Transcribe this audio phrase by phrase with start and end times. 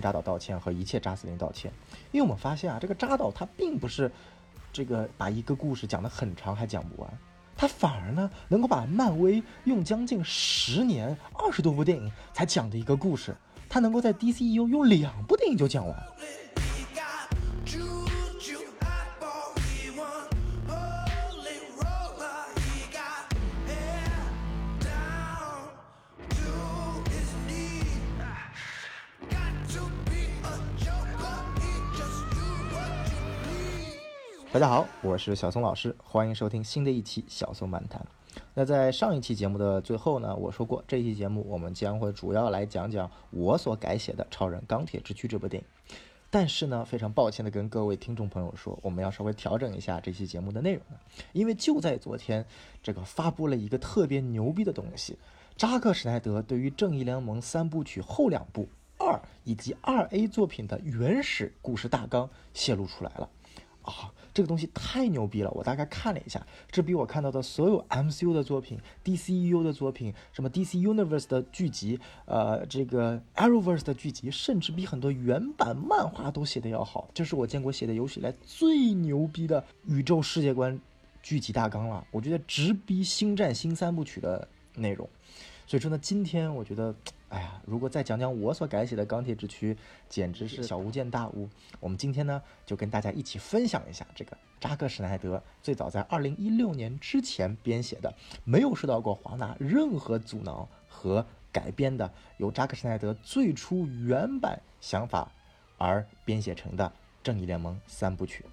[0.00, 1.72] 扎导道歉，和一切扎斯林道歉，
[2.12, 4.10] 因为我们发现啊，这个扎导他并不是
[4.72, 7.10] 这个把一个故事讲得很长还讲不完，
[7.56, 13.34] 他反而呢能够把漫威用将近十年二十多部电影才讲的一个故事，
[13.68, 16.06] 他能够在 DCU 用两部电影就讲完。
[34.56, 38.00] 大家好，我是小松老师，欢迎收听新的一期小松漫谈。
[38.54, 45.94] 那在上一期节目的最后呢，我说过这期节目我们将会主要来讲讲我所改写的《超人钢铁之躯》这部电影。
[46.30, 50.82] 但是呢，非常抱歉的跟各位听众朋友说，我们要稍微调整一下这期节目的内容，
[51.34, 52.42] 因为就在昨天，
[52.82, 55.18] 这个发布了一个特别牛逼的东西，
[55.58, 58.66] 扎克施奈德对于《正义联盟》三部曲后两部
[58.96, 63.28] 二以及二 A 作品的原始故事大纲泄露出来了。
[63.86, 65.50] 啊，这个东西太牛逼了！
[65.52, 77.08] 我大概看了一下，这比我看到的所有 MCU 的作品、DCU 的作品、什么 DC Universe 的剧集、呃，这个 Arrowverse 的剧集，甚至比很多原版漫画都写的要好。
[77.14, 80.78] 这是我见过写的有史以来最牛逼的宇宙世界观
[81.22, 82.04] 剧集大纲了。
[82.10, 85.08] 我觉得直逼《星战》新三部曲的内容。
[85.66, 86.94] 所以说呢，今天我觉得。
[87.28, 89.74] 哎呀，如果再讲讲我所改写的《钢铁之躯》，
[90.08, 91.50] 简直是小巫见大巫。
[91.80, 98.14] 我们今天呢，就跟大家一起分享一下这个扎克·施奈德最早在2016年之前编写的，
[98.44, 105.32] 没有受到过华纳任何阻挠和改编的，由扎克·施奈德最初原版想法
[105.78, 106.84] 而编写成的
[107.24, 108.44] 《正义联盟》三部曲。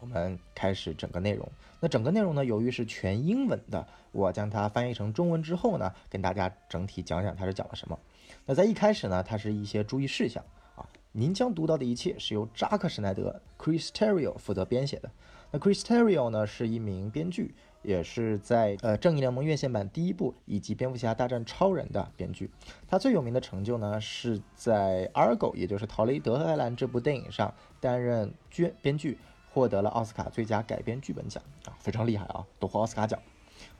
[0.00, 1.48] 我们开始整个内容。
[1.80, 7.98] 那整个内容呢，由于是全英文的，我将它翻译成中文之后呢，跟大家整体讲讲它是讲了什么。
[8.46, 10.44] 那在一开始呢，它是一些注意事项
[10.76, 10.86] 啊。
[11.12, 15.10] 您将读到的一切是由扎克施奈德 （Chris Terrio） 负责编写的。
[15.50, 22.50] 那 Chris Terrio 呢，是一名编剧，也是在呃《正义联盟》院线版第一部以及《蝙蝠侠大战超人》的编剧。
[22.86, 29.18] 他最有名的成就呢，是在《Argo》也就是《逃离德黑兰》这部电影上担任编编剧。
[29.52, 33.20] 获得了奥斯卡最佳改编剧本奖啊，非常厉害啊，夺获奥斯卡奖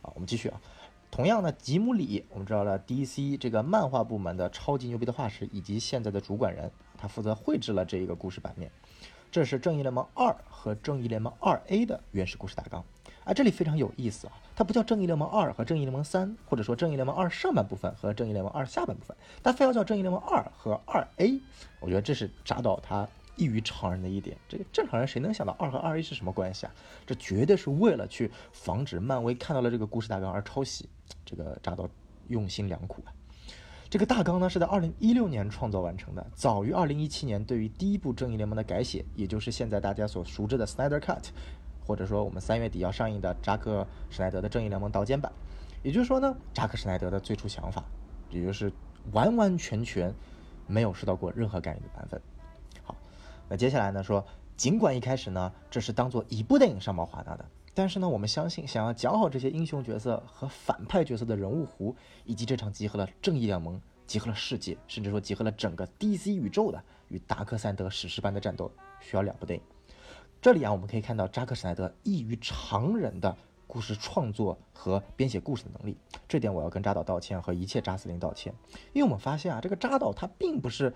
[0.02, 0.10] 啊。
[0.14, 0.60] 我们继续啊，
[1.10, 8.70] 同样呢，吉姆里我们知道了 DC 这个漫画部门的超级牛逼的画师以及现在的主管人，他负责绘制了这一个故事版面。
[9.30, 12.84] 这是《正义联盟二》和《正义联盟二 A》的原始故事大纲
[13.22, 21.40] 啊，这里非常有意思啊，它不叫《正义联盟二》和《正义联盟三》，或者说《正义联盟二》上半部分和《正义联盟二》下半部分，它非要叫《正义联盟二》和二 A，
[21.78, 23.08] 我觉得这是扎导他。
[23.36, 26.72] 异于常人的一点，这个正常人谁能想到二和二 A 是什么关系啊？
[27.06, 30.88] 这绝对是为了去防止漫威看到了这个故事大纲而抄袭，
[31.24, 31.88] 这个扎导
[32.28, 33.12] 用心良苦啊！
[33.88, 41.24] 这个大纲呢是在二零一六年创作完成的，早于二零一七年对于第一部正义联盟的改写，也就是现在大家所熟知的 Snyder Cut，
[41.84, 45.32] 或者说我们三月底要上映的扎克施奈德的正义联盟导剪版，
[45.82, 47.84] 也就是说呢，扎克施奈德的最初想法，
[48.30, 48.72] 也就是
[49.10, 50.14] 完完全全
[50.68, 52.22] 没有受到过任何干预的版本。
[53.50, 54.00] 那接下来呢？
[54.00, 54.24] 说，
[54.56, 57.44] 尽管一开始呢，这是当做一部电影上报华纳的，
[57.74, 61.92] 但是呢，我们相信，想要讲好这些英雄角色和反派角色的人物弧，
[62.24, 69.64] 以及这场集合了正义联盟、集合了世界，甚至说集合了整个 DC 宇宙的与达克赛德史诗般的战斗，需要两部电影。
[70.40, 73.36] 这里啊，我们可以看到扎克施奈德异于常人的
[73.66, 75.96] 故事创作和编写故事的能力，
[76.28, 78.54] 这点我要跟扎导道歉，和一切扎斯林道歉，
[78.92, 80.94] 因为我们发现啊，这个扎导他并不是。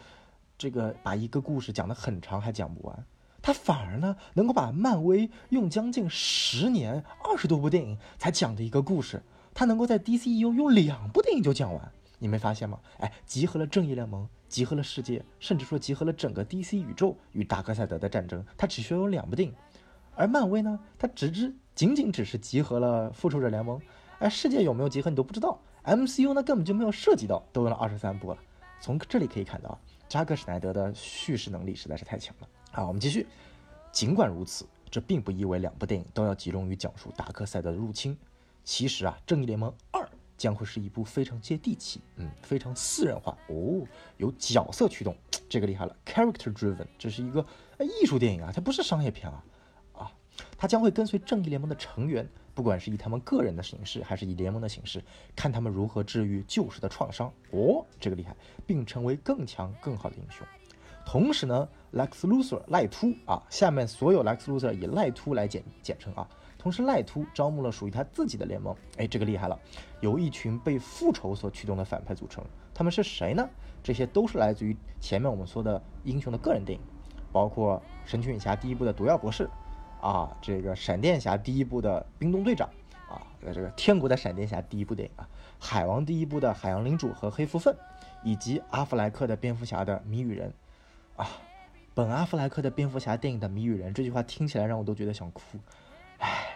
[0.56, 3.04] 这个把一个故事讲得很长还讲不完，
[3.42, 9.22] 他反而呢能够把漫威用将近十年二十多部电影才讲的一个故事，
[9.53, 11.92] 他能够在 DCU 用两部电影就讲完。
[12.19, 12.78] 你没发现吗？
[12.98, 19.54] 哎，集合了正义联盟，集合了世界，甚至说集合了整个 DC 宇宙与达克赛德的战争，他只需要有两部电影。
[20.15, 23.78] 而漫威呢，他只只仅仅只是集合了复仇者联盟，
[24.18, 25.59] 而世界有没有集合你都不知道。
[25.84, 28.39] MCU 呢根本就没有涉及到，都用了二十三部了。
[28.80, 29.78] 从这里可以看到。
[30.15, 32.49] 扎克施奈德的叙事能力实在是太强了。
[32.71, 33.27] 好，我们继续。
[33.91, 38.16] 尽管如此，这并不意味两部电影都要集中于讲述达克赛德的入侵。
[38.63, 40.01] 其实啊，《正义联盟二》
[40.39, 43.84] 将会是一部非常接地气，嗯，非常私人化哦，
[44.16, 45.16] 有角色驱动，
[45.49, 47.45] 这个厉害了，character driven，这是一个
[47.81, 49.45] 艺术电影啊，它不是商业片啊，
[49.95, 50.13] 啊，
[50.57, 52.25] 它将会跟随正义联盟的成员。
[52.54, 55.03] 不管是以他们个人的形式，还是以联盟的形式，
[55.34, 58.34] 看他们如何治愈旧时的创伤哦，这个厉害，
[58.66, 60.47] 并成为更强、更好的英雄。
[61.04, 66.27] 同时呢，Lex Luthor 赖秃啊，下面所有 Lex Luthor 以赖秃来简简称啊。
[66.56, 69.60] 同时，赖秃招募了属于他自己的联盟，哎，这个厉害了，
[70.01, 72.42] 由一群被复仇所驱动的反派组成，
[72.72, 73.47] 他们是谁呢？
[73.83, 76.83] 这些都是来自于前面我们说的英雄的个人电影，
[77.30, 79.47] 包括神奇女侠第一部的毒药博士，
[80.04, 82.68] 啊，这个闪电侠第一部的冰冻队长，
[83.09, 85.27] 啊，这个天国的闪电侠第一部电影啊，
[85.59, 87.74] 海王第一部的海洋领主和黑蝠鲼，
[88.22, 90.53] 以及阿弗莱克的蝙蝠侠的谜语人，
[91.16, 91.27] 啊，
[91.95, 95.41] 本阿弗莱克的蝙蝠侠电影的谜语人，这句话听起来让我都觉得想哭，
[96.18, 96.48] 唉，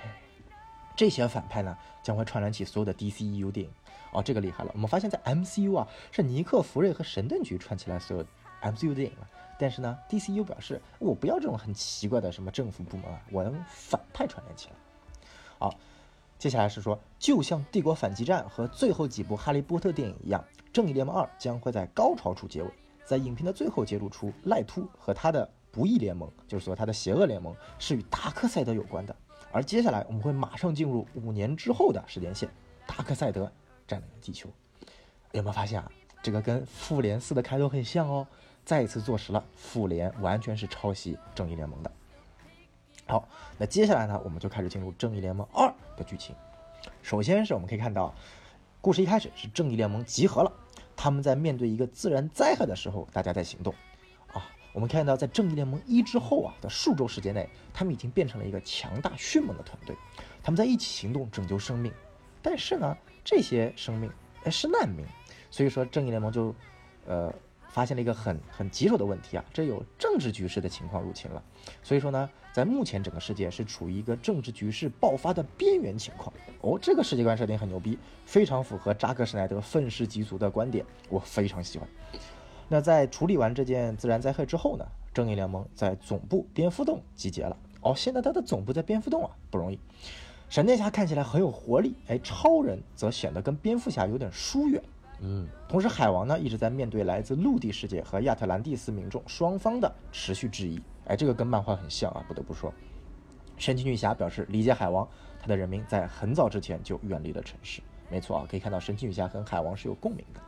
[0.95, 3.73] 这些反派呢将会串联起所有的 DCEU 电影。
[4.12, 4.71] 哦，这个厉害了！
[4.75, 8.25] 我们发现，在 MCU 啊，是尼克弗瑞和神盾局串起来所有
[8.62, 9.29] MCU 电影了。
[9.59, 14.75] 但是呢，DCU 表示我不要这种很奇怪的什么政府部门啊，我要用反派串联起来。
[15.59, 15.75] 好，
[16.39, 22.71] 接下来是说，就像《帝国反击战》和最后几部《哈利波特》电影一样，《正义联盟二》将会在高潮处结尾，
[23.05, 29.15] 在影片的最后揭露出赖秃和他的不义联盟，就是说他的邪恶联盟是与达克赛德有关的。
[29.51, 32.49] 而接下来我们会马上进入五年之后的时间线，
[32.87, 33.51] 达克赛德。
[33.89, 34.51] 占领了地球，
[35.33, 35.91] 有没有发现啊？
[36.23, 38.27] 这个跟复联四的开头很像哦，
[38.69, 41.91] 再一次坐实了复联完全是抄袭正义联盟的。
[43.06, 43.26] 好，
[43.56, 46.37] 那接下来呢，我们就开始进入正义联盟二的剧情。
[47.03, 48.15] 首先是我们可以看到，
[48.82, 50.53] 故事一开始是正义联盟集合了，
[50.94, 53.73] 他们在面对一个自然灾害的时候，大家在行动。
[54.35, 54.44] 啊，
[54.75, 59.97] 我们看到在正义联盟一之后啊的数周时间内，他们已经变成了一个强大迅猛的团队，
[60.43, 61.91] 他们在一起行动拯救生命。
[62.43, 62.94] 但是呢？
[63.25, 64.11] 这些生命，
[64.44, 65.06] 哎，是难民，
[65.50, 66.55] 所以说正义联盟就，
[67.06, 67.32] 呃，
[67.69, 71.43] 发现了一个很很棘手的问题啊，这有政治局势的情况入侵了，
[71.82, 76.32] 所以说呢，在目前整个世界是处于一个政治局势爆发的边缘情况。
[76.61, 81.88] 哦，这个世界观设定很牛逼，非常符合扎克施奈德愤世嫉俗的观点，我非常喜欢。
[82.69, 87.56] 那在处理完这件自然灾害之后呢，正义联盟在总部蝙蝠洞集结了。
[87.81, 89.79] 哦，现在他的总部在蝙蝠洞啊，不容易。
[90.50, 94.82] 闪电侠看起来很有活力，哎，超人则显得跟蝙蝠侠有点疏远。
[95.20, 100.81] 嗯，同时海王呢一直在面对来自陆地世界和亚特兰蒂斯民众双方的持续质疑。
[101.06, 102.73] 哎，这个跟漫画很像啊，不得不说。
[103.56, 105.09] 神奇女侠表示理解海王，
[105.41, 107.82] 他的人民在很早之前就远离了城市。
[108.11, 110.41] 没错啊，可以看到神奇女侠和海王是有共鸣的。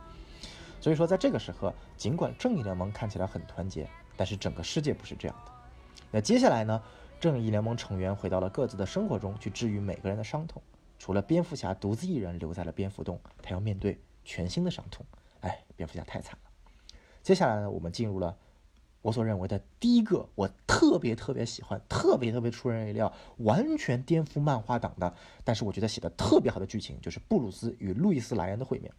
[0.79, 5.51] 所以说，在这个时候，尽管正义联盟看起来很团结，但是整个世界不是这样的。
[6.09, 6.81] 那接下来呢？
[7.19, 10.59] 正义联盟成员回到了各自的生活中去治愈每个人的伤痛，
[10.97, 15.05] 除了蝙蝠侠独自一人留在了蝙蝠洞，他要面对全新的伤痛。
[15.41, 16.51] 哎，蝙蝠侠太惨了。
[17.23, 18.37] 接下来呢，我们进入了
[19.01, 25.13] 我所认为的第一个我特别特别喜欢、特别特别出人意料、完全颠覆漫画党的，
[25.43, 28.93] 但是我觉得写的特别好的剧情，就是布鲁斯与路易斯莱恩的会面。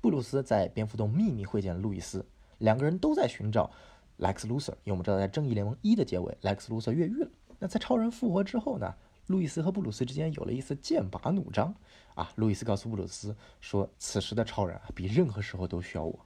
[0.00, 2.24] 布鲁斯在蝙蝠洞秘密会见路易斯，
[2.58, 3.70] 两个人都在寻找。
[4.16, 7.28] Lex Luthor，因为我们知道在《正义联盟一》的结尾，Lex Luthor 越狱了。
[7.58, 8.94] 那在超人复活之后呢？
[9.26, 11.74] 路易斯和布鲁斯之间有了一次剑拔弩张
[12.14, 12.30] 啊！
[12.36, 16.18] 路易斯告诉布鲁斯说：“此时的超人啊，比任何时候都需要我，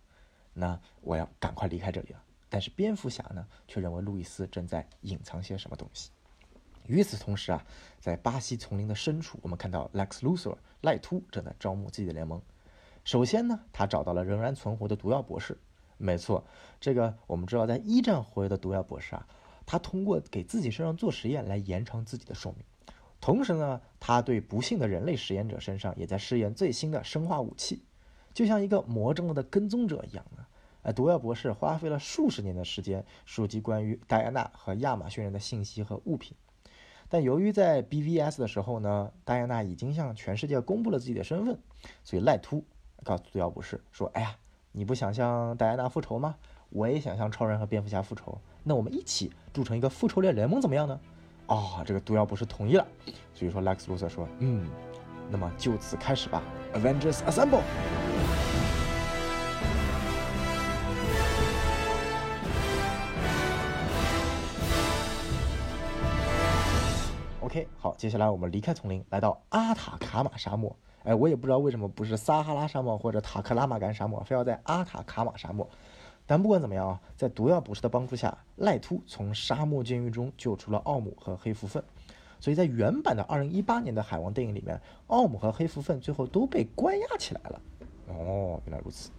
[0.52, 6.10] 那我要赶快离开这里了。”但是蝙蝠侠呢，却认为路易斯正在隐藏些什么东西。
[6.86, 7.64] 与此同时啊，
[8.00, 12.42] 在巴西丛林的深处，我们看到 Lex Luthor 赖秃正在招募自己的联盟。
[13.04, 15.56] 首先呢，他找到了仍然存活的毒药博士。
[15.98, 16.44] 没错，
[16.80, 19.26] 这个我们知道，在一战活跃的毒药博士啊，
[19.66, 22.64] 他通过给自己身上做实验来延长自己的寿命，
[23.20, 27.82] 同时呢，他对不幸的人类实验者身上也在试验最新的生化武器，
[28.32, 30.46] 就像一个魔怔了的跟踪者一样呢。
[30.82, 36.37] 呃，毒药博士花费了数十年的时间收集关于戴安娜和亚马逊人的信息和物品，
[37.08, 41.58] 但由于在 BVS 的时候呢，戴安娜已经向全世界公布了自己的身份，
[42.04, 42.64] 所以赖秃
[43.02, 44.37] 告诉毒药博士说：“哎呀。”
[44.70, 46.37] 你不想向戴安娜复仇吗？
[46.68, 48.38] 我也想向超人和蝙蝠侠复仇。
[48.62, 51.00] 那我们一起组成一个复仇者联盟怎么样呢？
[51.49, 52.87] 哦，这个毒药博士同意了。
[53.35, 54.69] 所以说，Lex Luthor 说：“嗯，
[55.31, 56.43] 那么就此开始吧
[56.75, 57.62] ，Avengers Assemble。”
[67.40, 70.76] OK，好，接下来我们离开丛林，来到阿塔卡马沙漠。
[71.05, 75.67] 哎，我也不知道为什么不是撒哈拉沙漠或者塔克拉玛干沙漠，非要在阿塔卡马沙漠。
[76.28, 81.82] 但不管怎么样啊，在毒药博士的帮助下，赖秃从沙漠监狱中救出了奥姆和黑蝠鲼。
[82.38, 87.61] 所以在原版的2018年的海王电影里面，奥姆和黑蝠鲼最后都被关押起来了。
[88.08, 89.11] 哦，原来如此。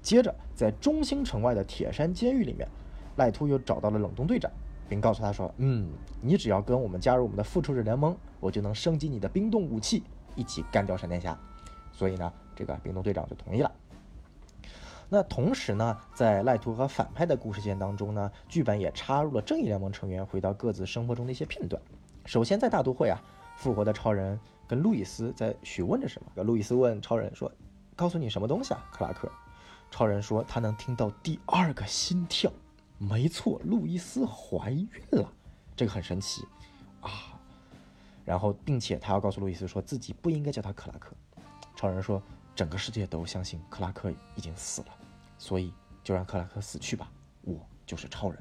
[0.00, 2.66] 接着，在中心城外的铁山监狱里面，
[3.16, 4.50] 赖秃又找到了冷冻队长，
[4.88, 5.90] 并告诉他说：“嗯，
[6.20, 10.04] 你只要跟我们加入我们的复仇者联盟，我就能升级你的冰冻武器。”
[10.34, 11.38] 一起干掉闪电侠，
[11.92, 13.70] 所以呢，这个冰冻队长就同意了。
[15.14, 21.82] 那同时呢，在赖图和反派的故事线当中呢，剧本也插入了正义联盟成员回到各自生活中的一些片段。
[22.24, 23.20] 首先在大都会啊，
[23.54, 26.42] 复活的超人跟路易斯在询问着什么。
[26.42, 27.52] 路易斯问超人说
[27.94, 29.30] ：“告诉你什么东西啊，克拉克？”
[29.92, 32.50] 超人说他能听到第二个心跳。
[32.96, 35.30] 没错，路易斯怀孕了，
[35.76, 36.42] 这个很神奇
[37.02, 37.38] 啊。
[38.24, 41.14] 然后，并且他要告诉路易斯说自己不应该叫他克拉克。
[41.76, 42.22] 超人说，
[42.54, 44.88] 整个世界都相信克拉克已经死了，
[45.42, 47.10] 所以就让克拉克死去吧。
[47.40, 48.40] 我就是超人。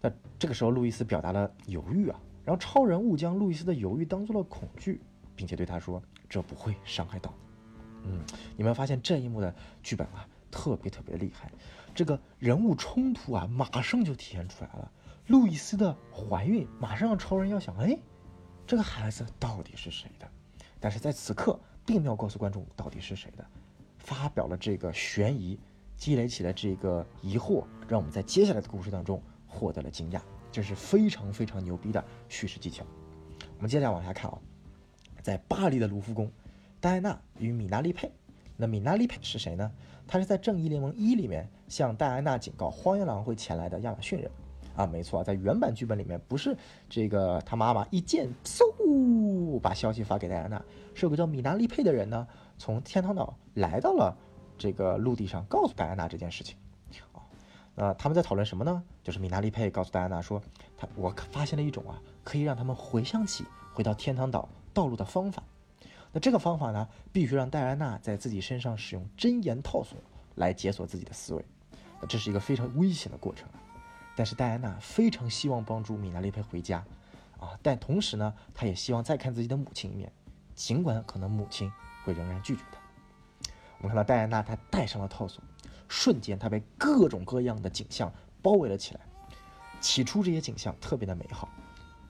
[0.00, 2.18] 那这个时候，路易斯表达了犹豫啊。
[2.46, 5.02] 然后超人误将路易斯的犹豫当做了恐惧，
[5.36, 8.24] 并且对他说：“这不会伤害到你。”嗯，
[8.56, 11.52] 你们发现这一幕的剧本啊，特别特别厉害。
[11.94, 14.90] 这个人物冲突啊，马上就体现出来了。
[15.26, 17.98] 路易斯的怀孕，马上让超人要想：哎，
[18.66, 20.26] 这个孩子到底是谁的？
[20.80, 23.46] 但是在此刻，并没有告诉观众到底是谁的，
[23.98, 25.60] 发表了这个悬疑，
[26.02, 30.20] 积累起来这个疑惑，让我们在接下来的故事当中获得了惊讶。
[30.50, 32.84] 这是非常非常牛逼的叙事技巧。
[33.56, 34.36] 我们接着往下看啊，
[35.22, 36.28] 在巴黎的卢浮宫，
[36.80, 38.10] 戴安娜与米娜丽佩。
[38.56, 39.70] 那米娜丽佩是谁呢？
[40.08, 44.28] 她是在《正义联盟一》里面向戴安娜警告荒原狼会前来的亚马逊人。
[44.74, 46.56] 啊，没错，在原版剧本里面不是
[46.88, 50.60] 这个他妈妈一剑嗖把消息发给戴安娜，
[50.94, 52.26] 是有个叫米娜丽佩的人呢，
[52.58, 54.16] 从天堂岛来到了
[54.62, 56.56] 这个陆地上，告诉戴安娜这件事情。
[57.12, 57.18] 啊
[57.74, 58.82] 那他们在讨论什么呢？
[59.02, 60.40] 就是米娜丽佩告诉戴安娜说，
[60.76, 65.42] 他我发现了一种啊，可以让他们回想起回到天堂岛道路的方法。
[66.12, 69.98] 那这个方法呢，必须让戴安娜在自己身上使用真言套索
[70.34, 71.42] 来解锁自己的思维。
[71.98, 73.48] 那这是一个非常危险的过程。
[74.14, 76.84] 但是戴安娜非常希望帮助米娜丽佩回家，
[77.40, 80.12] 啊，但同时呢，她也希望再看自己的母亲一面，
[80.54, 81.72] 尽管可能母亲
[82.04, 82.81] 会仍然拒绝她。
[83.82, 85.42] 我们看到戴安娜她戴上了套索。
[85.88, 88.10] 瞬间，她被各种各样的景象
[88.40, 89.00] 包围了起来。
[89.80, 91.48] 起初，这些景象特别的美好，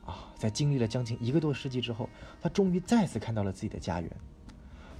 [0.05, 2.09] 啊，在经历了将近一个多世纪之后，
[2.41, 4.11] 她终于再次看到了自己的家园。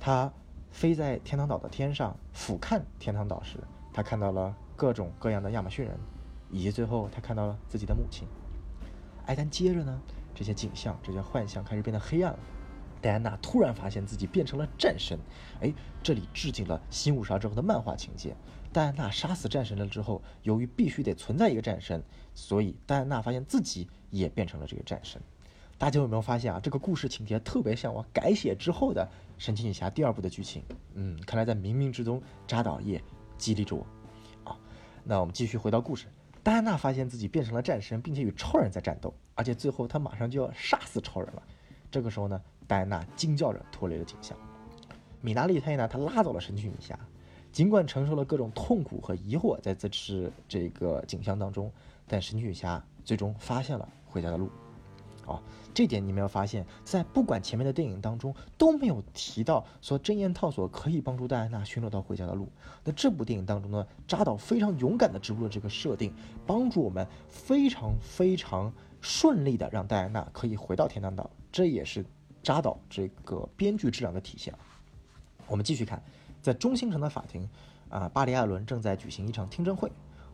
[0.01, 0.33] 她
[0.73, 3.59] 飞在天堂岛的天上，俯瞰天堂岛时，
[3.93, 5.97] 她看到了各种各样的亚马逊人，
[6.51, 8.27] 以及最后她看到了自己的母亲。
[9.27, 10.01] 哎，但接着呢，
[10.35, 12.39] 这些景象、这些幻象开始变得黑暗了。
[13.03, 15.19] 戴安娜突然发现自己变成了战神，
[15.61, 18.35] 哎，这里致敬了《新五杀》之后的漫画情节。
[18.73, 25.21] 戴安娜杀死战神了之后，由于必须得存在一个战神，所以戴安娜发现自己也变成了这个战神。
[25.77, 26.61] 大家有没有发现啊？
[26.61, 29.03] 这个故事情节特别像我改写之后的
[29.43, 30.63] 《神奇女侠》第二部的剧情。
[30.95, 33.03] 嗯，看来在冥冥之中扎导也
[33.37, 33.85] 激励着我。
[34.49, 34.57] 啊，
[35.03, 36.07] 那我们继续回到故事。
[36.45, 41.43] 戴安娜发现自己变成了战神，并且与超人在战斗，而且最后她马上就要杀死超人了。
[41.91, 42.41] 这个时候呢？
[42.67, 44.37] 戴安娜惊叫着脱离了景象，
[45.21, 45.87] 米娜丽佩呢？
[45.89, 46.99] 她拉走了神奇女侠，
[47.53, 51.71] 尽管承受了各种痛苦和疑惑，在这次这个景象当中，
[52.07, 54.49] 但神奇女侠最终发现了回家的路。
[55.25, 55.41] 啊，
[55.73, 62.49] 这点你们要发现，在不管前面的电影当中都没有提到说真言套索可以帮助戴安娜寻找到回家的路。
[62.83, 66.13] 那这部电影当中呢，扎导非常勇敢的植入了这个设定，
[66.45, 71.31] 帮助我们非常非常顺利的让戴安娜可以回到天堂岛。
[71.53, 72.05] 这也是。
[72.43, 74.53] 扎导这个编剧质量的体现。
[75.47, 76.03] 我们继续看，
[76.41, 77.49] 在中心城的法庭，
[77.89, 79.91] 啊，巴黎艾伦正在举行一场听证会。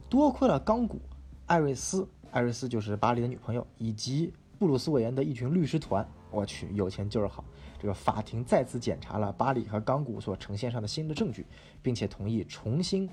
[0.08, 1.00] 多亏了钢骨、
[1.46, 6.06] 艾瑞斯，艾瑞斯就是巴黎的女朋友，以及布鲁斯韦恩的一群律师团。
[6.30, 7.44] 我去，有钱就是好。
[7.78, 11.46] 这个法庭再次检查了巴里和钢骨所呈现上的新的证据，
[11.82, 13.08] 并且同意重新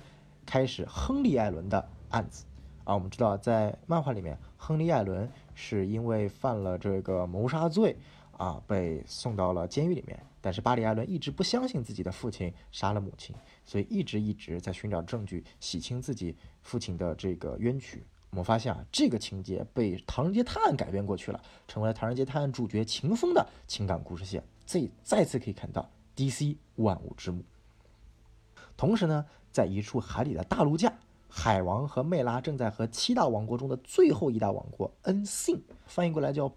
[0.45, 2.45] 开始亨利·艾伦的案子。
[2.83, 7.97] 啊，我们知道，在漫画里面，亨利·艾伦是因为犯了这个谋杀罪。
[8.37, 10.19] 啊，被送到了监狱里面。
[10.41, 18.03] 但是巴里·艾伦一直不相信自己的父亲杀了母亲，所以一直一直在寻找证据，洗清自己父亲的这个冤屈。
[18.29, 24.43] 我们发现啊，这个情节被《唐人街探案》改编过去了，成为了《唐人街探案》主角秦风的情感故事线。
[24.65, 27.43] 这再次可以看到 DC 万物之母。
[28.77, 30.93] 同时呢，在一处海里的大陆架，
[31.29, 36.53] 海王和魅拉正在和七大王国中的最后一大王国恩信翻译过来叫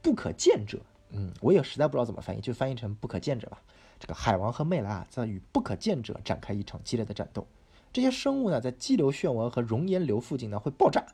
[0.00, 0.78] 不可见者。
[1.12, 3.62] 嗯，我也实在不知道怎么翻译，就翻译成“不可见者”吧。
[4.00, 7.46] 这个海王和魅拉在与不可见者展开一场激烈的战斗。
[7.92, 11.04] 这些生物呢，在激流漩涡和熔岩流附近呢会爆炸，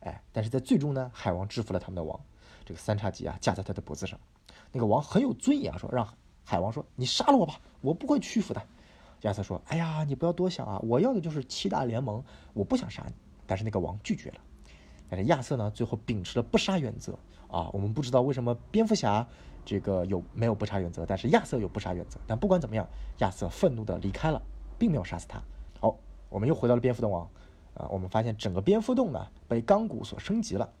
[0.00, 2.20] 哎，但是在最终呢，海王制服了他们的王。
[2.64, 4.18] 这个三叉戟啊架在他的脖子上，
[4.72, 6.06] 那个王很有尊严啊，说让
[6.44, 8.62] 海王说你杀了我吧，我不会屈服的。
[9.22, 12.22] 亚瑟说，哎呀，你不要多想啊，我要的就是七大联盟，
[12.52, 13.14] 我不想杀你。
[13.46, 14.36] 但是那个王拒绝了。
[15.08, 17.70] 但是亚瑟呢，最后秉持了不杀原则啊。
[17.72, 19.26] 我们不知道为什么蝙蝠侠
[19.66, 22.18] 这个有没有不杀原则，但是亚瑟有不杀原则。
[22.26, 24.40] 但不管怎么样，亚瑟愤怒的离开了，
[24.78, 25.42] 并没有杀死他。
[25.80, 25.98] 好，
[26.30, 27.28] 我们又回到了蝙蝠洞王
[27.74, 27.88] 啊。
[27.90, 30.72] 我们发现整个蝙蝠洞呢被钢骨所升级了，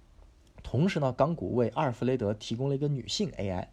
[0.62, 3.66] 同时呢，钢骨为阿尔弗雷德提供了一个女性 AI。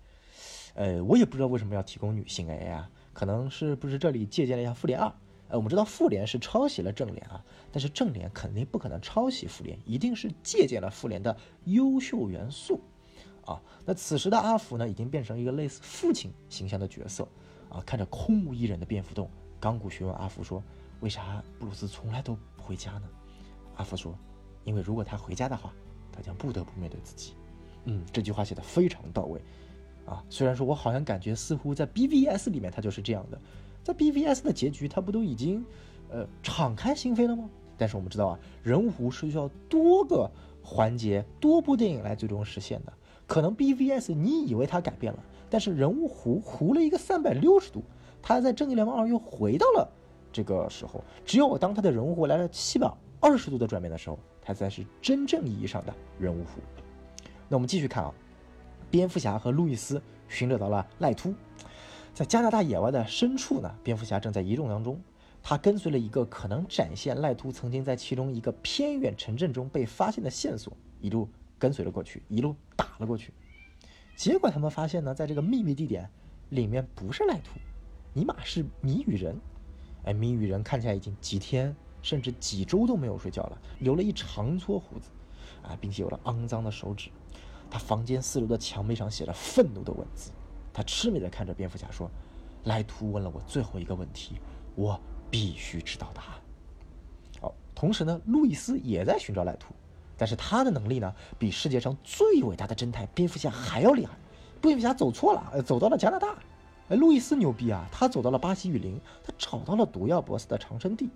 [0.73, 5.13] 呃，我也不知道为什么要提供女性 AI，啊可能是不是这里借鉴了一下复联二
[5.49, 12.81] 呃，我们知道复联是抄袭了正联啊，但是正联肯定不可能抄袭复联，一定是借鉴了复联的优秀元素。
[13.45, 17.27] 啊，那此时的阿福呢，已经变成一个类似父亲形象的角色
[17.69, 20.63] 啊，看着空无一人的蝙蝠洞，钢骨询问阿福说
[21.01, 23.03] ：“为啥布鲁斯从来都不回家呢？”
[23.75, 24.17] 阿福说
[24.63, 25.73] ：“因为如果他回家的话，
[26.11, 27.33] 他将不得不面对自己。”
[27.85, 29.41] 嗯，这句话写的非常到位
[30.05, 30.23] 啊。
[30.29, 33.41] 虽然说我好像感觉似乎在 BVS 里面他就是这样的，
[33.83, 35.65] 在 BVS 的结局他不都已经
[36.09, 37.49] 呃敞开心扉了吗？
[37.77, 40.31] 但是我们知道啊，人物是需要多个
[40.63, 42.93] 环节、多部电影来最终实现的。
[43.33, 47.83] 可能 BVS 你以为他改变了，但是人物弧弧了一个三百六十度，
[48.21, 49.89] 他在正义联盟二又回到了
[50.31, 51.03] 这个时候。
[51.25, 52.87] 只有当他的人物弧来了七百
[53.19, 56.59] 二十度的转变的时候，他才是真正意义上的人物弧。
[57.49, 58.13] 那我们继续看啊，
[58.91, 59.99] 蝙蝠侠和路易斯
[60.29, 61.33] 寻找到了赖秃，
[62.13, 65.01] 在加拿大野外的深处呢，蝙蝠侠正在移动当中，
[65.41, 70.71] 他跟随了一个可能展现赖秃曾经在其中一个偏远城镇中被发现的线索，
[71.01, 71.27] 一路。
[71.63, 73.31] 跟随了过去，一路打了过去，
[74.17, 76.09] 结果他们发现呢，在这个秘密地点
[76.49, 77.51] 里面不是赖图，
[78.11, 79.39] 尼玛是谜语人。
[80.03, 85.09] 哎，谜语人看起来已经几天甚至几周都没有睡觉了，留了一长撮胡子，
[85.61, 87.09] 啊，并且有了肮脏的手指。
[87.71, 90.33] 他房间四楼的墙壁上写着愤怒的文字。
[90.73, 92.11] 他痴迷地看着蝙蝠侠说
[92.65, 94.35] ：“赖图问了我最后一个问题，
[94.75, 94.99] 我
[95.31, 96.41] 必须知道答案。”
[97.39, 99.73] 哦，同时呢，路易斯也在寻找赖图。
[100.23, 104.13] 但是他的能力呢，比世界上最伟大的侦探蝙蝠侠还要厉害。
[104.61, 106.33] 蝙蝠侠走错了，呃，走到了加拿大。
[106.87, 111.09] 哎，路易斯牛逼啊，他走到了巴西雨林，他找到了毒药博士的藏身地。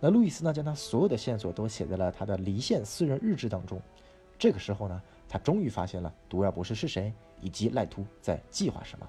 [0.00, 3.80] 那路易斯呢，将他所有的线索都写在了他的离线私人日志当中。
[4.36, 9.06] 这个时候呢，他终于发现了毒药博士是谁，以及赖秃在计划什么。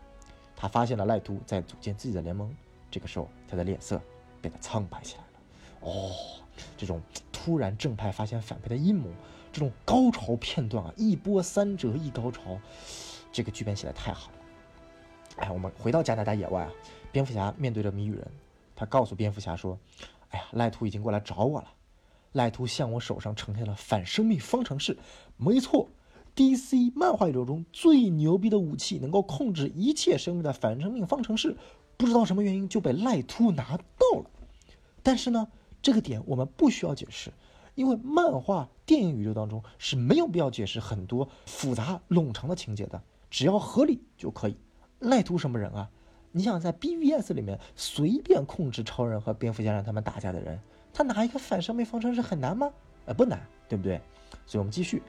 [0.56, 2.56] 他发现了赖秃在组建自己的联盟。
[2.91, 3.99] 这个时候，他的脸色
[4.39, 5.91] 变得苍白起来了。
[5.91, 6.12] 哦，
[6.77, 7.01] 这种。
[7.43, 9.10] 突然正派发现反派的阴谋，
[9.51, 12.60] 这种高潮片段啊，一波三折一高潮，
[13.32, 14.38] 这个剧本写的太好了。
[15.38, 16.71] 哎，我们回到加拿大野外啊，
[17.12, 18.27] 蝙蝠侠面对着谜语人，
[18.75, 19.75] 他告诉蝙蝠侠说
[20.30, 21.73] ：“哎呀，赖图已经过来找我了。
[22.34, 24.95] 赖图向我手上呈现了反生命方程式，
[25.36, 25.89] 没错
[26.36, 31.58] ，DC 漫画宇宙中最牛逼的武器，能够控制一切生命的反生命方程式，
[31.97, 34.30] 不知道什么原因就被赖图拿到了。
[35.01, 35.47] 但是呢？”
[35.82, 37.32] 这个点我们不需要解释，
[37.76, 44.58] 因为漫画电影宇宙当中是没有必要解释很多复杂冗长的情节的，只要合理就可以。
[45.00, 45.89] 赖图什么人啊？
[46.32, 50.60] 你想在 BVS 里面随便控制超人和蝙蝠侠让他们打架的人，
[50.94, 52.72] 他拿一个反生命方程式很难吗？
[53.06, 54.00] 呃，不难，对不对？
[54.46, 55.02] 所以我们继续。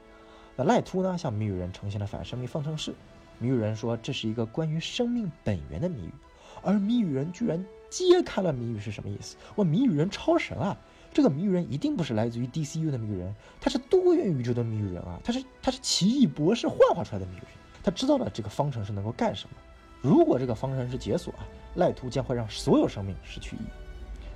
[0.56, 2.94] 那赖图呢，向谜语人呈现了反生命方程式。
[3.38, 6.12] 谜语人说这是一个关于生命本源的谜语，
[6.62, 7.64] 而谜语人居然。
[7.90, 9.36] 揭开了谜语是什么意思？
[9.56, 10.74] 哇，谜语人超神啊！
[11.12, 15.20] 这个谜语人一定不是来自于 DCU 的谜语人，他是多元宇宙的谜语人啊！
[15.22, 17.48] 他是他是奇异博士幻化出来的谜语人，
[17.82, 19.54] 他知道了这个方程式能够干什么。
[20.00, 21.44] 如果这个方程式解锁啊，
[21.74, 23.66] 赖图将会让所有生命失去意义。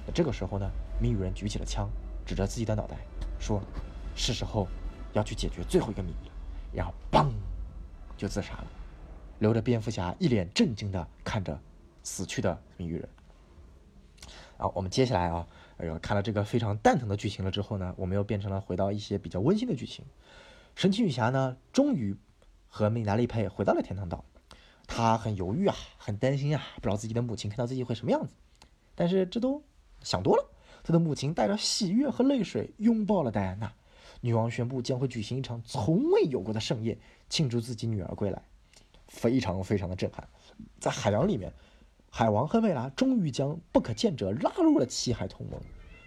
[0.06, 1.88] 那这个时候呢，谜语人举起了枪，
[2.26, 2.98] 指着自己的脑袋，
[3.38, 3.58] 说
[4.14, 4.68] ：“是时候
[5.14, 6.30] 要去解决最后一个谜了。”
[6.76, 7.28] 然后嘣，
[8.18, 8.66] 就自杀了，
[9.38, 11.58] 留着蝙蝠侠一脸震惊地看着
[12.06, 13.08] 死去的谜语人。
[14.58, 15.44] 啊，我们接下来啊，
[15.76, 20.04] 哎呦，看了这个非常蛋疼的剧情了之后呢，我们又变成了回到一些比较温馨的剧情。
[20.76, 22.16] 神奇女侠呢，终于
[22.68, 24.24] 和米达利佩回到了天堂岛，
[24.86, 28.32] 她很犹豫啊，很担心啊，不知道自己的母亲看到自己会什么样子。
[28.94, 29.60] 但是这都
[30.00, 30.48] 想多了，
[30.84, 33.72] 她的母亲带着喜悦和泪水拥抱了戴安娜。
[34.20, 36.96] 女王宣布将会举行一场从未有过的盛宴，
[37.28, 38.40] 庆祝自己女儿归来，
[39.08, 40.26] 非常非常的震撼。
[40.78, 41.52] 在海洋里面。
[42.18, 45.60] 海王和贝拉终于将不可见者拉入了七海同盟，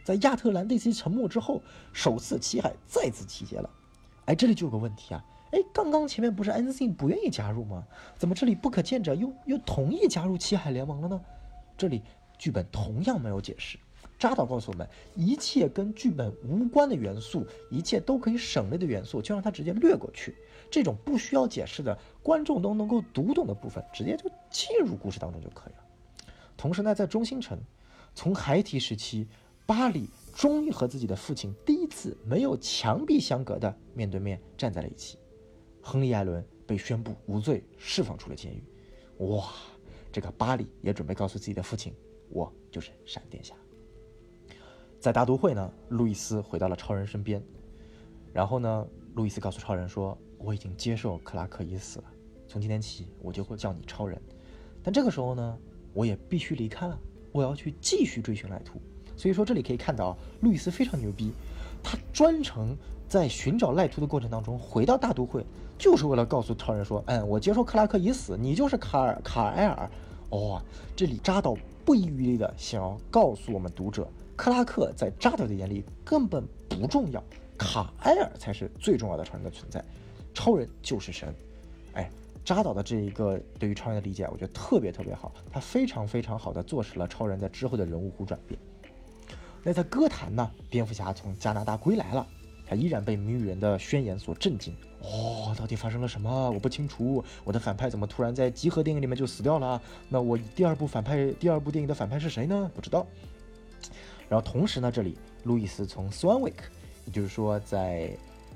[0.04, 1.62] 在亚特兰蒂斯沉没之后，
[1.94, 3.70] 首次七海再次集结了。
[4.26, 5.24] 哎，这里就有个问题啊！
[5.52, 7.86] 哎，刚刚前面不是 N C 不愿意加入吗？
[8.18, 11.22] 怎么这里不可见者又又同意加入七海联盟了呢？
[11.78, 12.02] 这里
[12.40, 13.78] 剧本同样没有解释。
[14.18, 20.36] 扎导告诉我们，一切跟剧本无关的元素，一切都可以省略的元素，就让它直接略过去。
[20.72, 25.84] 这种不需要解释的，观众都能够读懂的部分，直接就进入故事当中就可以了。
[26.60, 27.58] 同时呢，在中心城，
[28.14, 29.26] 从孩提时期，
[29.66, 35.18] 巴里终于和自己的父亲第一次没有墙壁相隔的面对面站在了一起。
[35.82, 38.62] 亨利·艾伦被宣布无罪，释放出了监狱。
[39.20, 39.54] 哇，
[40.12, 41.96] 这个巴里也准备告诉自己的父亲，
[42.28, 43.56] 我就是闪电侠。
[45.00, 47.42] 在大都会呢，路易斯回到了超人身边，
[48.34, 52.12] 然后呢，路易斯告诉超人说：“我已经接受克拉克已死了，
[52.50, 54.22] 从今天起我就会叫你超人。”
[54.84, 55.58] 但这个时候呢？
[55.94, 56.98] 我也必须离开了，
[57.32, 58.80] 我要去继续追寻赖图。
[59.18, 61.32] 所以说这里可以看到，路易斯非常牛逼，
[61.84, 62.76] 他专程
[63.08, 65.46] 在寻找赖图的过程当中回到大都会，
[65.78, 69.90] 就是为了告诉超人说，嗯，我接受克拉克已死，你就是卡尔卡埃尔。
[70.30, 70.62] 哦，
[70.96, 77.24] 这里扎导不遗余力的想要告诉我们读者，克拉克在扎导的眼里根本不重要，
[77.58, 79.84] 卡埃尔才是最重要的超人的存在，
[80.34, 81.34] 超人就是神。
[81.94, 82.10] 哎，
[82.50, 88.60] 扎导的这一个对于超人的理解，我觉得特别特别好，他非常非常好的坐实了超人在之后的人物弧转变。
[89.62, 92.26] 那在歌坛呢，蝙蝠侠从加拿大归来了，
[92.66, 94.76] 他依然被谜语人的宣言所震惊。
[95.04, 96.50] 哦，到底发生了什么？
[96.50, 97.24] 我不清楚。
[97.44, 99.80] 我的反派怎么突然在集合电影里面就死掉了？
[100.08, 102.72] 那我第二部反派，第二部电影的反派是谁呢？
[102.74, 103.06] 不知道。
[104.28, 106.56] 然后同时呢，这里路易斯从 Swanwick，
[107.06, 108.10] 也就是说在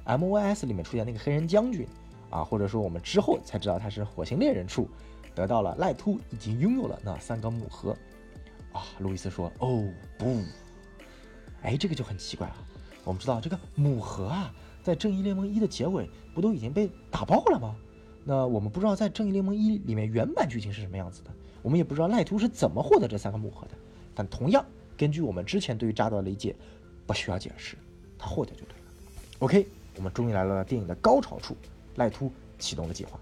[0.06, 1.88] M O S 里面出现那个黑人将军
[2.34, 4.90] 啊，或者说我们之后才知道他是火星猎人处，
[5.36, 7.96] 得到了赖秃已经拥有了那三个母盒。
[8.72, 10.42] 啊，路易斯说：“哦不，
[11.62, 12.56] 哎，这个就很奇怪了。
[13.04, 14.52] 我们知道这个母盒啊。”
[14.84, 17.74] 在《正义联盟一》的结尾，不都已经被打爆了吗？
[18.26, 21.30] 那我们不知道在《正义联盟一》里面原版剧情是什么样子的，
[21.62, 23.76] 我们也不知道赖秃是怎么获得这三个母盒的。
[24.14, 24.66] 但同样，
[24.98, 26.54] 根据我们之前对于扎导的理解，
[27.08, 27.78] 不需要解释，
[28.18, 28.86] 他获得就对了。
[29.40, 29.66] OK，
[29.96, 31.56] 我们终于来到了电影的高潮处，
[31.96, 33.20] 赖突启动了计划，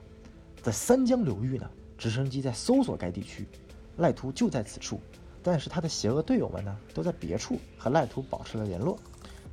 [0.62, 3.48] 在三江流域呢，直升机在搜索该地区，
[3.98, 5.00] 赖突就在此处，
[5.44, 8.98] 但是他的邪恶队友们呢，都在别处和赖突保持了联络。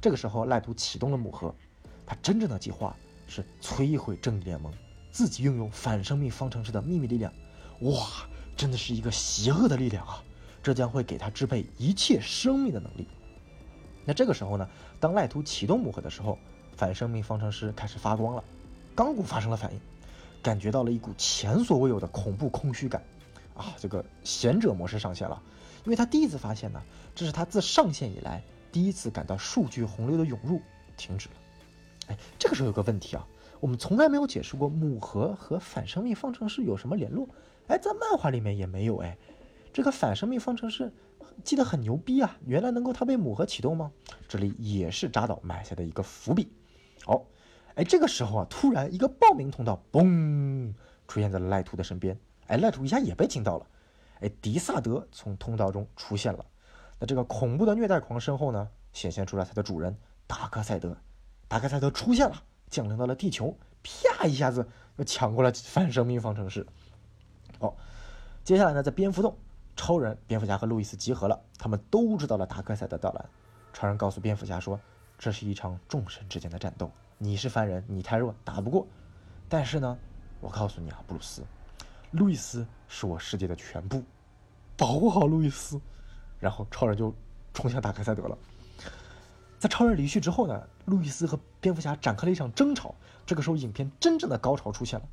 [0.01, 1.55] 这个时候，赖图启动了母盒。
[2.07, 4.73] 他真正的计划是摧毁正义联盟，
[5.11, 7.33] 自己拥有反生命方程式的秘密力量。
[7.81, 8.07] 哇，
[8.57, 10.23] 真的是一个邪恶的力量啊！
[10.63, 13.07] 这将会给他支配一切生命的能力。
[14.05, 14.67] 那这个时候呢？
[14.99, 16.39] 当赖图启动母盒的时候，
[16.77, 18.45] 反生命方程式开始发光了，
[18.99, 19.81] 钢骨发生了反应，
[20.43, 23.01] 感觉到了一股前所未有的恐怖空虚感。
[23.55, 25.41] 啊，这个贤者模式上线了，
[25.85, 26.83] 因为他第一次发现呢，
[27.15, 30.61] 这是他自上线以来第一次感到数据洪流的涌入
[30.97, 31.35] 停止了。
[32.09, 33.25] 哎，这个时候有个问题啊，
[33.61, 37.29] 我们从来没有解释过母核和反生命方程式有什么联络。
[37.69, 38.97] 哎，在漫画里面也没有。
[38.97, 39.17] 哎，
[39.73, 40.93] 这个反生命方程式
[41.45, 43.93] 记得很牛逼啊，原来能够它被母核启动吗？
[44.27, 46.51] 这里也是扎导埋下的一个伏笔。
[47.05, 47.25] 好，
[47.79, 50.75] 哎，这个时候啊，突然一个报名通道嘣
[51.07, 52.19] 出现在了赖图的身边。
[52.49, 53.67] 哎，赖图一下也被惊到了。
[54.19, 56.45] 哎，迪萨德从通道中出现了。
[56.99, 60.97] 那这个恐怖的虐待狂身后呢，显现出来他的主人达克赛德。
[61.47, 66.67] 达克赛德出现了，降临到了地球，啪一下子又抢过了反生命方程式。
[67.61, 67.73] 哦，
[68.43, 69.38] 接下来呢，在蝙蝠洞，
[69.77, 73.25] 超人、蝙蝠侠和路易斯集合了，他们都知道了达克赛德到来。
[73.73, 74.81] 超人告诉蝙蝠侠说
[75.17, 78.87] ：“这是一场众神之间的战斗，你是凡人，你太弱，打不过。
[79.49, 79.99] 但是呢，
[80.41, 81.43] 我告诉你啊，布鲁斯，
[82.13, 84.05] 路易斯是我世界的全部，
[84.77, 85.81] 保护好路易斯。”
[86.39, 87.13] 然后超人就
[87.53, 88.39] 冲向达克赛德了。
[89.59, 92.95] 在超人离去之后呢，路易斯和蝙蝠侠展开了一场争吵。
[93.27, 95.09] 这个时候，影片真正的高潮出现了。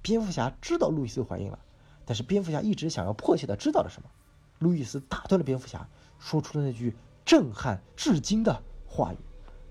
[0.00, 1.58] 蝙蝠侠知道路易斯怀孕了，
[2.04, 4.08] 但是蝙蝠侠一直想要迫切的知道了什么。
[4.60, 5.88] 路易斯打断了蝙蝠侠，
[6.20, 6.94] 说出了那句
[7.24, 9.16] 震撼至今的话语。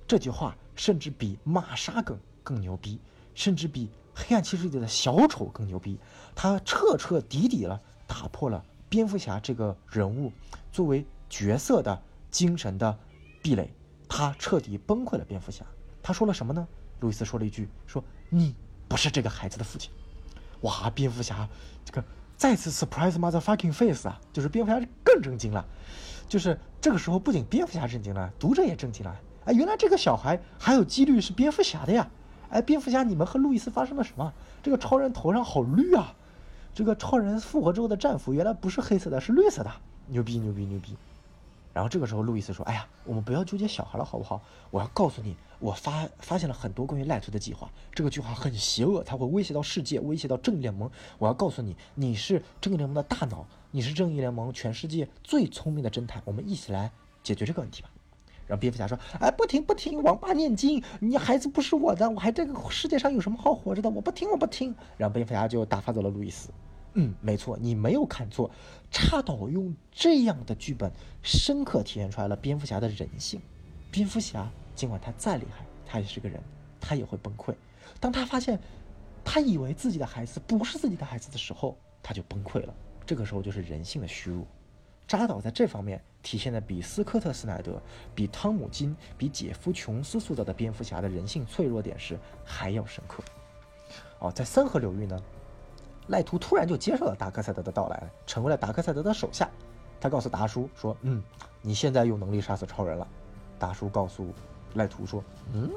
[0.07, 2.99] 这句话甚至比玛莎梗更牛逼，
[3.35, 5.99] 甚至比黑暗骑士里的小丑更牛逼。
[6.33, 10.31] 他彻彻底底了打破了蝙蝠侠这个人物
[10.71, 12.97] 作为角色的精神的
[13.41, 13.69] 壁垒。
[14.07, 15.25] 他彻底崩溃了。
[15.25, 15.65] 蝙蝠侠，
[16.01, 16.65] 他说了什么呢？
[17.01, 18.55] 路易斯说了一句：“说你
[18.87, 19.91] 不是这个孩子的父亲。”
[20.61, 20.89] 哇！
[20.89, 21.47] 蝙蝠侠
[21.83, 22.03] 这个
[22.37, 24.19] 再次 surprise mother fucking face 啊！
[24.31, 25.63] 就是蝙蝠侠更震惊了。
[26.29, 29.19] 就是这个时候，不仅蝙蝠侠震惊了，读者也震惊了。
[29.47, 32.10] 哎，原来这个小孩还有几率是蝙蝠侠的呀！
[32.49, 34.33] 哎，蝙蝠侠，你们和路易斯发生了什么？
[34.62, 36.13] 这个超人头上好绿啊！
[36.73, 39.71] 这个超人复活之后的战服原来不是黑色的，是绿色的。
[40.07, 40.38] 牛逼！
[40.38, 40.65] 牛逼！
[40.65, 40.97] 牛逼！
[41.73, 44.41] 然后这个时候，路易斯说：“哎呀，我们不要纠结小孩了，好不好？
[44.69, 47.69] 我要告诉你，我发发现了很多关于赖特的计划。
[47.93, 50.91] 这个计划很邪恶，它会威胁到世界，威胁到正义联盟。
[51.19, 56.21] 我要告诉你，你是正义联盟的大脑，你是正义联盟全世界最聪明的侦探。
[56.25, 56.91] 我们一起来
[57.23, 57.89] 解决这个问题吧。”
[58.47, 60.81] 然后蝙蝠侠说：“哎，不听不听，王八念经！
[60.99, 63.89] 你孩子不是我的，我还这个世界上有什么好活着的？
[63.89, 66.49] 我不听，我不听。”然后蝙蝠侠就打发走了路易斯。
[66.93, 68.49] 嗯，没错，你没有看错，
[68.89, 73.39] 插导用这样的剧本，深刻体现出来了蝙蝠侠的人性。
[73.91, 76.41] 蝙蝠侠尽管他再厉害，他也是个人，
[76.79, 77.53] 他也会崩溃。
[77.99, 78.60] 当他发现
[79.23, 82.73] 他以为自己的孩子不是自己的孩子的时候，他就崩溃了。
[83.05, 84.47] 这个时候就是人性的虚弱。
[85.07, 87.81] 扎导在这方面体现的比斯科特·斯奈德、
[88.13, 93.23] 比汤姆·金、比杰夫·琼斯塑造的蝙蝠侠的人性脆弱点时还要深刻。
[94.19, 95.17] 哦，在三河流域呢？
[96.07, 99.49] 赖图突然就接受了达克赛德的到来，成为了达克赛德的手下。
[99.99, 101.23] 他告诉达叔说：“嗯，
[101.61, 103.07] 你现在有能力杀死超人了。”
[103.59, 104.33] 达叔告诉
[104.75, 105.69] 赖图说：“嗯，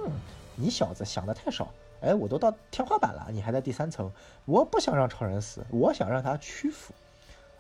[0.55, 1.69] 你小子想的太少。
[2.01, 4.11] 哎，我都到天花板了，你还在第三层。
[4.45, 6.93] 我不想让超人死，我想让他屈服。”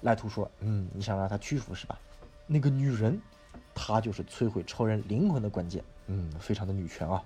[0.02, 1.98] 赖图说：“嗯，你想让他屈服是吧？
[2.46, 3.20] 那个女人，
[3.74, 5.82] 她就是摧毁超人灵魂的关键。
[6.06, 7.22] 嗯，非常的女权啊。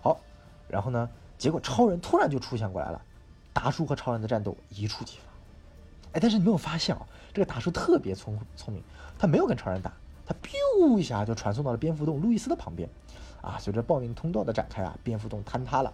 [0.00, 0.20] 好，
[0.68, 3.00] 然后呢，结果超人突然就出现过来了，
[3.52, 5.32] 达叔和超人的战斗一触即发。
[6.12, 8.82] 哎，但是你没有发现啊，这个达叔特别聪聪明，
[9.18, 9.92] 他没有跟超人打。”
[10.26, 12.88] 他 biu 一下就传送到了蝙蝠洞路易斯的旁边，
[13.42, 15.92] 啊，随着报名通道的展开啊，蝙蝠洞坍塌了。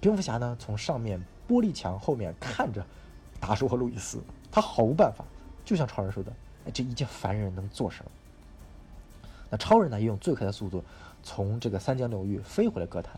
[0.00, 2.84] 蝙蝠侠呢，从上面玻璃墙后面看着
[3.38, 4.20] 达叔和路易斯，
[4.50, 5.24] 他毫无办法，
[5.70, 6.32] 就像超人说的，
[6.66, 8.10] 哎，这一介凡人能做什么？
[9.50, 10.82] 那超人呢，也用最快的速度
[11.22, 13.12] 从这个三江流域飞回了哥谭，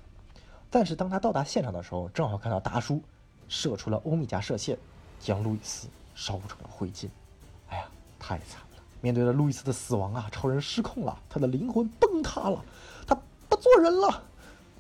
[0.71, 3.01] 但是当他到达现场的时候，正好看到达叔
[3.49, 4.77] 射出了欧米伽射线，
[5.19, 7.09] 将路易斯烧成了灰烬。
[7.71, 7.87] 哎呀，
[8.19, 8.83] 太惨了！
[9.01, 12.62] 面对着路易斯的死亡啊，超人失控了，他的灵魂崩塌了，
[13.07, 13.17] 他
[13.49, 14.23] 不做人了。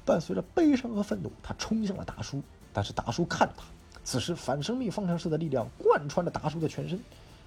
[0.04, 3.64] 伴随着悲伤和愤怒，他冲向了达叔，但是达叔看着他。
[4.04, 7.00] 此时反生命方程式的力量贯穿着达叔的全身，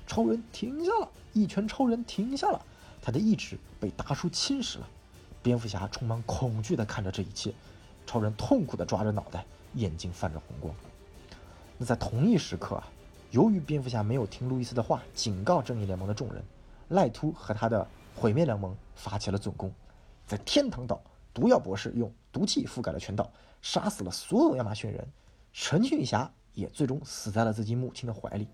[0.07, 2.61] 超人停下了，一拳超人停下了，
[3.01, 4.87] 他的意志被达叔侵蚀了。
[5.41, 7.53] 蝙蝠侠充满恐惧地看着这一切，
[8.05, 10.73] 超人痛苦地抓着脑袋，眼睛泛着红光。
[11.77, 12.87] 那在同一时刻啊，
[13.31, 16.43] 由于蝙蝠侠没有听路易斯的话，警告正义联盟的众人。
[16.89, 19.71] 赖秃和他的毁灭联盟发起了总攻，
[20.27, 21.01] 在天堂岛，
[21.33, 23.29] 毒药博士用毒气覆盖了全岛，
[23.61, 25.07] 杀死了所有亚马逊人。
[25.51, 28.47] 陈俊霞也最终死在了自己母亲的怀里。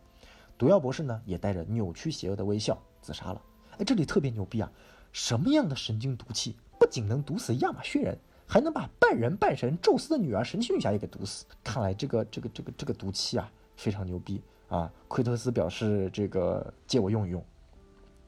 [0.61, 3.41] 毒药博士呢，也带着扭曲邪恶的微笑自杀了。
[3.79, 4.71] 哎，这里特别牛逼啊！
[5.11, 11.45] 什么样的神经毒气不仅能毒死亚马逊人，还能把半人半神宙斯的女儿神奇女侠也给毒死？
[11.63, 14.87] 看来这个这个这个这个毒气啊，非常牛逼啊！
[15.07, 17.43] 奎特斯表示这个借我用一用。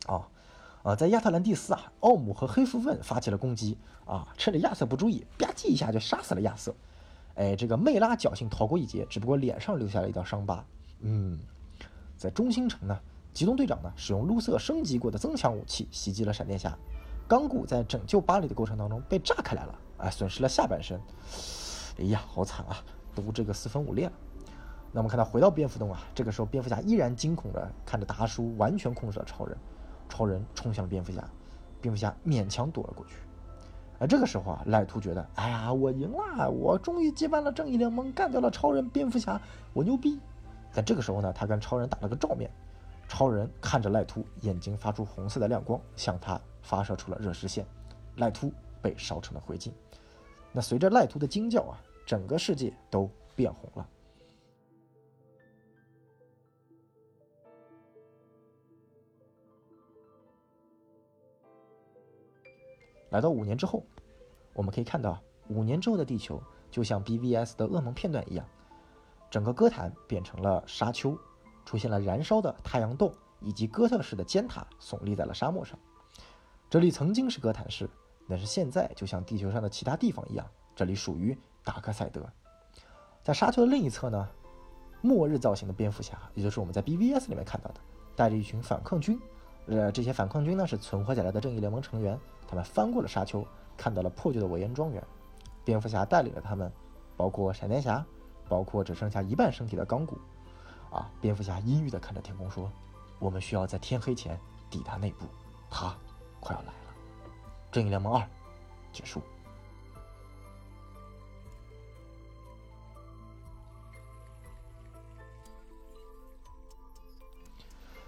[0.07, 0.27] 啊，
[0.81, 6.73] 啊，在亚特兰蒂斯啊，奥姆和黑夫问发起了攻击啊，趁着亚瑟不注意，吧唧一下就杀死了亚瑟。
[7.35, 10.65] 哎，这个梅拉侥幸逃过一劫，只不过脸上留下了一道伤疤。
[11.05, 11.37] 嗯，
[12.23, 12.97] 在中心城呢，
[13.33, 16.73] 机动队长呢使用卢瑟升级过的增强武器袭击了闪电侠，
[17.27, 20.97] 钢骨在拯救巴黎的过程当中被炸开来了，哎，损失了下半身。
[21.99, 22.77] 哎呀，好惨啊，
[23.13, 24.13] 都这个四分五裂了。
[24.93, 29.57] 那我们看到回到蝙蝠洞啊，这个时候蝙蝠侠依然惊恐的看着达叔完全控制了超人。
[30.07, 31.21] 超人冲向了蝙蝠侠，
[31.81, 33.15] 蝙蝠侠勉强躲了过去。
[33.99, 39.41] 而这个时候啊，赖图觉得，哎呀，我赢了，我终于接班了正义联盟，干掉了超人、蝙蝠侠，
[39.73, 40.17] 我牛逼。
[40.73, 42.51] 在这个时候呢，他跟超人打了个照面。
[43.07, 47.63] 超人看着赖图，眼睛发出红色的亮光，向他发射出了热视线。
[48.15, 49.71] 赖图被烧成了灰烬。
[50.51, 53.87] 那随着赖图的惊叫啊，整个世界都变红了。
[63.09, 63.83] 来到五年之后，
[64.53, 68.47] 我们可以看到，五年之后的地球就像 BVS 的噩梦片段一样，
[69.33, 71.17] 整个哥谭变成了沙丘，
[71.65, 75.75] 出现了燃烧的太阳洞以及哥特式的尖塔耸立在了沙漠上。
[76.69, 77.89] 这里曾经是哥谭市，
[78.29, 82.23] 但是现在就像地球上的其他地方一样，这里属于达克赛德。
[83.23, 84.29] 在沙丘的另一侧呢，
[85.01, 87.81] 末日造型的蝙蝠侠，也就是我们在 BVS 里面看到的，
[88.15, 89.19] 带着一群反抗军。
[89.65, 92.15] 呃，这些反抗军呢是存活下来的正义联盟成员。
[92.47, 93.43] 他们翻过了沙丘，
[93.75, 95.03] 看到了破旧的韦恩庄园。
[95.65, 96.71] 蝙蝠侠带领着他们，
[97.17, 98.05] 包括闪电侠，
[98.47, 100.17] 包括只剩下一半身体的钢骨。
[100.91, 102.71] 啊，蝙蝠侠阴郁地看着天空说
[103.19, 105.25] ：“我们需要在天黑前抵达内部，
[105.69, 105.95] 他
[106.39, 106.73] 快要来了。”
[107.71, 108.27] 正义联盟二
[108.91, 109.21] 结束。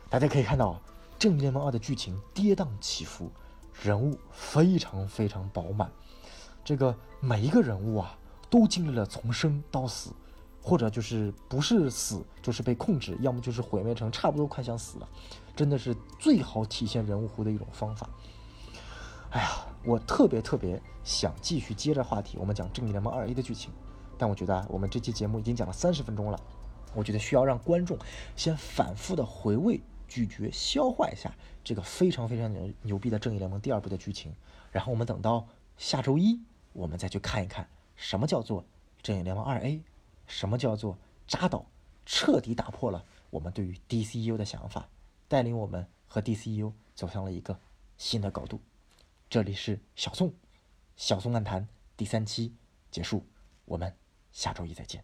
[0.10, 0.80] 大家可以看到。
[1.18, 3.32] 《正义联盟二》的剧情跌宕起伏，
[3.82, 5.90] 人物非常非常饱满。
[6.64, 8.16] 这个每一个人物啊，
[8.50, 10.12] 都经历了从生到死，
[10.66, 15.08] 或者就是不是死，就是被控制，要么就是毁灭成差不多快想死了。
[15.56, 18.10] 真的是最好体现人物弧的一种方法。
[19.30, 19.50] 哎呀，
[19.86, 23.72] 我特别特别想继续接着话题，我们讲《正义联盟二 A》的剧情，
[24.18, 26.42] 但我觉得我们这期节目已经讲了三十分钟了，
[26.96, 27.96] 我觉得需要让观众
[28.36, 29.80] 先反复的回味。
[30.08, 34.32] 咀嚼消化一下这个非常非常牛牛逼的《正义联盟》第二部的剧情，
[34.72, 35.48] 然后我们等到
[35.78, 36.40] 下周一，
[36.74, 38.62] 我们再去看一看什么叫做
[39.02, 39.78] 《正义联盟二 A》，
[40.28, 41.66] 什么叫做扎导
[42.06, 44.88] 彻底打破了我们对于 DCU 的想法，
[45.28, 47.60] 带领我们和 DCU 走向了一个
[47.98, 48.60] 新的高度。
[49.30, 50.34] 这里是小宋，
[50.96, 52.54] 小宋漫谈第三期
[52.92, 53.26] 结束，
[53.66, 53.96] 我们
[54.32, 55.04] 下周一再见。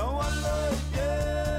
[0.00, 1.49] 让欢乐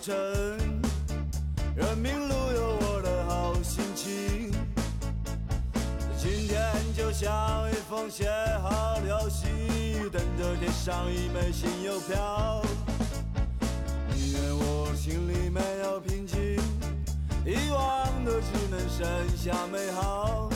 [0.00, 0.14] 晨，
[1.74, 4.52] 人民路有我的好心情。
[6.16, 8.30] 今天就像一封写
[8.62, 9.46] 好的消息，
[10.10, 12.62] 等着贴上一枚新邮票。
[14.14, 16.56] 宁愿我心里没有平静，
[17.44, 20.48] 遗忘的只能剩下美好。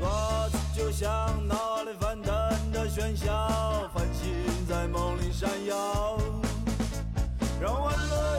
[0.00, 1.08] 过去就像
[1.48, 2.32] 脑里翻腾
[2.72, 4.32] 的喧嚣，繁星
[4.68, 5.73] 在梦里闪耀。
[7.64, 8.33] No one knows.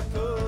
[0.00, 0.39] Africa.